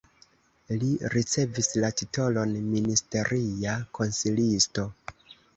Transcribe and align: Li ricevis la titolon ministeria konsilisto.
Li 0.83 0.87
ricevis 1.15 1.69
la 1.83 1.91
titolon 2.01 2.55
ministeria 2.71 3.77
konsilisto. 3.99 4.91